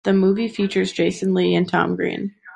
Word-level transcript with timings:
The 0.03 0.13
movie 0.13 0.47
features 0.47 0.91
Jason 0.93 1.35
Lee 1.35 1.53
and 1.53 1.69
Tom 1.69 1.95
Green. 1.95 2.33